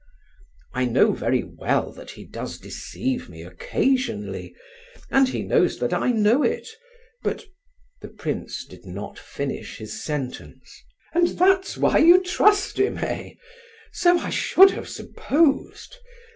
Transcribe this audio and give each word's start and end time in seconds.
"I 0.73 0.85
know 0.85 1.11
very 1.11 1.43
well 1.43 1.91
that 1.91 2.09
he 2.09 2.23
does 2.25 2.57
deceive 2.57 3.29
me 3.29 3.43
occasionally, 3.43 4.55
and 5.11 5.27
he 5.29 5.43
knows 5.43 5.77
that 5.77 5.93
I 5.93 6.09
know 6.09 6.41
it, 6.41 6.67
but—" 7.21 7.45
The 8.01 8.07
prince 8.07 8.65
did 8.65 8.83
not 8.83 9.19
finish 9.19 9.77
his 9.77 10.03
sentence. 10.03 10.83
"And 11.13 11.27
that's 11.37 11.77
why 11.77 11.99
you 11.99 12.19
trust 12.19 12.79
him, 12.79 12.97
eh? 12.97 13.35
So 13.91 14.17
I 14.17 14.31
should 14.31 14.71
have 14.71 14.89
supposed. 14.89 15.97